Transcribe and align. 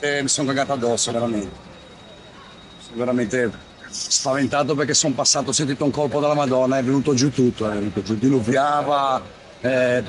cagate, 0.00 0.22
mi 0.22 0.28
sono 0.28 0.48
cagato 0.48 0.72
addosso, 0.72 1.12
veramente. 1.12 1.50
Sono 2.80 2.96
veramente 2.96 3.52
spaventato 3.90 4.74
perché 4.74 4.94
sono 4.94 5.14
passato, 5.14 5.50
ho 5.50 5.52
sentito 5.52 5.84
un 5.84 5.90
colpo 5.90 6.20
dalla 6.20 6.34
Madonna, 6.34 6.78
è 6.78 6.82
venuto 6.82 7.12
giù 7.12 7.30
tutto, 7.30 7.68
è 7.68 7.74
venuto 7.74 8.02
giù, 8.02 8.16
diluviava, 8.16 9.20
eh, 9.60 10.02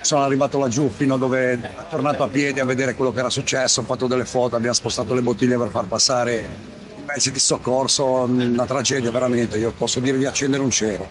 sono 0.00 0.22
arrivato 0.22 0.58
laggiù 0.58 0.88
fino 0.88 1.14
a 1.14 1.18
dove 1.18 1.52
è 1.52 1.58
tornato 1.90 2.22
a 2.22 2.28
piedi 2.28 2.60
a 2.60 2.64
vedere 2.64 2.94
quello 2.94 3.12
che 3.12 3.18
era 3.18 3.30
successo, 3.30 3.80
ho 3.80 3.84
fatto 3.84 4.06
delle 4.06 4.24
foto, 4.24 4.54
abbiamo 4.56 4.74
spostato 4.74 5.12
le 5.12 5.22
bottiglie 5.22 5.58
per 5.58 5.68
far 5.70 5.86
passare 5.86 6.48
i 6.96 7.02
mezzi 7.04 7.32
di 7.32 7.40
soccorso, 7.40 8.04
una 8.04 8.64
tragedia 8.64 9.10
veramente, 9.10 9.58
io 9.58 9.72
posso 9.76 9.98
dire 9.98 10.16
di 10.16 10.24
accendere 10.24 10.62
un 10.62 10.70
cielo, 10.70 11.08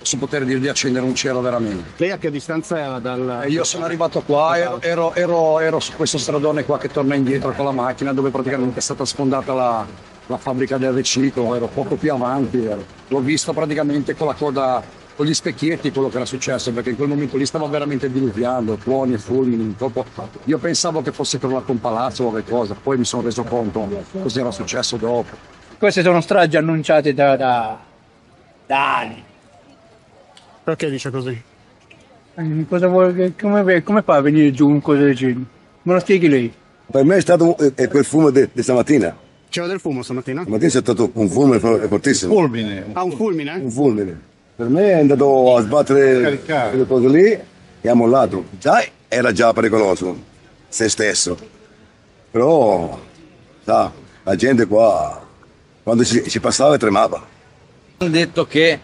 posso 0.00 0.16
poter 0.16 0.46
dire 0.46 0.58
di 0.58 0.68
accendere 0.68 1.04
un 1.04 1.14
cielo 1.14 1.42
veramente. 1.42 1.90
Lei 1.98 2.10
a 2.10 2.16
che 2.16 2.30
distanza 2.30 2.78
era 2.78 2.98
dal... 2.98 3.42
E 3.44 3.48
io 3.48 3.64
sono 3.64 3.84
arrivato 3.84 4.22
qua, 4.22 4.56
ero, 4.56 4.80
ero- 4.80 5.14
ero- 5.14 5.60
ero 5.60 5.78
su 5.78 5.92
questo 5.92 6.16
stradone 6.16 6.64
qua 6.64 6.78
che 6.78 6.88
torna 6.88 7.14
indietro 7.14 7.52
con 7.52 7.66
la 7.66 7.70
macchina 7.70 8.14
dove 8.14 8.30
praticamente 8.30 8.78
è 8.78 8.82
stata 8.82 9.04
sfondata 9.04 9.52
la, 9.52 9.86
la 10.26 10.36
fabbrica 10.38 10.78
del 10.78 10.92
riciclo, 10.92 11.54
ero 11.54 11.66
poco 11.66 11.96
più 11.96 12.12
avanti, 12.14 12.64
ero- 12.64 12.82
l'ho 13.08 13.20
visto 13.20 13.52
praticamente 13.52 14.14
con 14.14 14.28
la 14.28 14.32
coda, 14.32 14.82
con 15.14 15.26
gli 15.26 15.34
specchietti 15.34 15.92
quello 15.92 16.08
che 16.08 16.16
era 16.16 16.24
successo, 16.24 16.72
perché 16.72 16.90
in 16.90 16.96
quel 16.96 17.08
momento 17.08 17.36
lì 17.36 17.44
stava 17.44 17.66
veramente 17.66 18.10
diluviando, 18.10 18.76
tuoni 18.76 19.12
e 19.12 19.18
fulmini, 19.18 19.76
io 20.44 20.56
pensavo 20.56 21.02
che 21.02 21.12
fosse 21.12 21.38
crollato 21.38 21.72
un 21.72 21.80
palazzo 21.80 22.24
o 22.24 22.30
qualcosa, 22.30 22.74
poi 22.74 22.96
mi 22.96 23.04
sono 23.04 23.20
reso 23.20 23.44
conto 23.44 23.86
cosa 24.22 24.40
era 24.40 24.50
successo 24.50 24.96
dopo. 24.96 25.58
Queste 25.76 26.02
sono 26.02 26.22
stragi 26.22 26.56
annunciate 26.56 27.12
da, 27.12 27.36
da, 27.36 27.78
da 28.64 28.96
anni. 28.96 29.24
Perché 30.64 30.90
dice 30.90 31.10
così? 31.10 31.42
Eh, 32.34 32.64
Cosa 32.68 32.86
vuole, 32.88 33.34
come, 33.40 33.82
come 33.82 34.02
fa 34.02 34.16
a 34.16 34.20
venire 34.20 34.50
giù 34.52 34.68
un 34.68 34.80
cosa 34.80 35.00
del 35.00 35.14
genere? 35.14 35.44
Me 35.82 35.92
lo 35.94 35.98
spieghi 36.00 36.28
lei? 36.28 36.52
Per 36.90 37.04
me 37.04 37.16
è 37.16 37.20
stato 37.20 37.56
è 37.74 37.88
quel 37.88 38.04
fumo 38.04 38.30
di 38.30 38.48
stamattina. 38.56 39.16
C'era 39.48 39.66
del 39.66 39.80
fumo 39.80 40.02
stamattina? 40.02 40.42
Stamattina 40.42 40.70
c'è 40.70 40.80
stato 40.80 41.10
un 41.14 41.28
fumo 41.28 41.58
fo- 41.58 41.78
fortissimo. 41.88 42.32
Ah, 42.92 43.02
un 43.02 43.12
fulmine? 43.12 43.54
Un 43.62 43.70
fulmine. 43.70 44.20
Per 44.56 44.68
me 44.68 44.82
è 44.90 44.98
andato 45.00 45.56
a 45.56 45.62
sbattere 45.62 46.40
quelle 46.44 46.86
cose 46.86 47.08
lì 47.08 47.38
e 47.80 47.88
ha 47.88 47.94
mollato. 47.94 48.44
Già 48.58 48.84
era 49.08 49.32
già 49.32 49.52
pericoloso, 49.52 50.16
se 50.68 50.88
stesso. 50.88 51.36
Però, 52.30 53.00
sa, 53.64 53.90
la 54.22 54.36
gente 54.36 54.66
qua, 54.66 55.26
quando 55.82 56.04
ci, 56.04 56.28
ci 56.28 56.40
passava 56.40 56.76
tremava. 56.76 57.26
Hanno 57.98 58.10
detto 58.10 58.46
che 58.46 58.78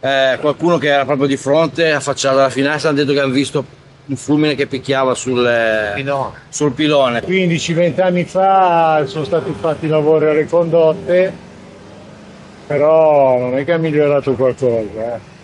eh, 0.00 0.38
qualcuno 0.40 0.78
che 0.78 0.88
era 0.88 1.04
proprio 1.04 1.26
di 1.26 1.36
fronte, 1.36 1.90
affacciato 1.92 2.36
dalla 2.36 2.50
finestra, 2.50 2.90
hanno 2.90 2.98
detto 2.98 3.12
che 3.12 3.20
hanno 3.20 3.32
visto 3.32 3.64
un 4.06 4.16
fulmine 4.16 4.54
che 4.54 4.66
picchiava 4.66 5.14
sul, 5.14 5.46
eh, 5.46 6.04
sul 6.48 6.72
pilone. 6.72 7.22
15-20 7.22 8.00
anni 8.00 8.24
fa 8.24 9.04
sono 9.06 9.24
stati 9.24 9.52
fatti 9.58 9.86
i 9.86 9.88
lavori 9.88 10.26
alle 10.26 10.46
condotte, 10.46 11.32
però 12.66 13.38
non 13.38 13.56
è 13.58 13.64
che 13.64 13.72
ha 13.72 13.78
migliorato 13.78 14.32
qualcosa. 14.34 15.14
eh. 15.14 15.36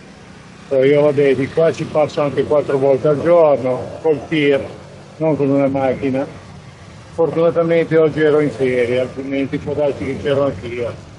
Io 0.87 1.01
vabbè, 1.01 1.35
di 1.35 1.47
qua 1.49 1.71
ci 1.71 1.83
passo 1.83 2.21
anche 2.21 2.43
quattro 2.43 2.77
volte 2.79 3.07
al 3.07 3.21
giorno, 3.21 3.99
col 4.01 4.19
tir, 4.27 4.59
non 5.17 5.37
con 5.37 5.49
una 5.49 5.67
macchina. 5.67 6.25
Fortunatamente 7.13 7.95
oggi 7.97 8.21
ero 8.21 8.39
in 8.39 8.49
ferie, 8.49 8.99
altrimenti 8.99 9.57
può 9.57 9.73
darsi 9.73 10.03
che 10.03 10.17
c'ero 10.21 10.45
anch'io. 10.45 11.13